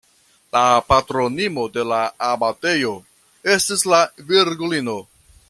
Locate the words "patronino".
0.87-1.65